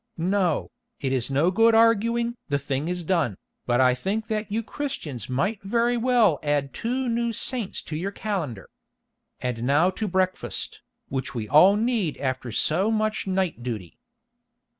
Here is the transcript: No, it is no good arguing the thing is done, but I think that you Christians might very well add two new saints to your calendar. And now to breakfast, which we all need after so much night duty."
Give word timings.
No, 0.17 0.71
it 0.99 1.13
is 1.13 1.29
no 1.29 1.51
good 1.51 1.75
arguing 1.75 2.35
the 2.49 2.57
thing 2.57 2.87
is 2.87 3.03
done, 3.03 3.37
but 3.67 3.79
I 3.79 3.93
think 3.93 4.25
that 4.29 4.51
you 4.51 4.63
Christians 4.63 5.29
might 5.29 5.61
very 5.61 5.95
well 5.95 6.39
add 6.41 6.73
two 6.73 7.07
new 7.07 7.31
saints 7.31 7.83
to 7.83 7.95
your 7.95 8.09
calendar. 8.09 8.67
And 9.41 9.61
now 9.61 9.91
to 9.91 10.07
breakfast, 10.07 10.81
which 11.09 11.35
we 11.35 11.47
all 11.47 11.75
need 11.75 12.17
after 12.17 12.51
so 12.51 12.89
much 12.89 13.27
night 13.27 13.61
duty." 13.61 13.99